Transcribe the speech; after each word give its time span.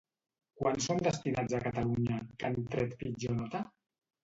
Quants 0.61 0.87
són 0.89 1.01
destinats 1.07 1.53
a 1.59 1.61
Catalunya, 1.67 2.19
que 2.39 2.51
han 2.51 2.59
tret 2.75 2.99
pitjor 3.05 3.39
nota? 3.45 3.65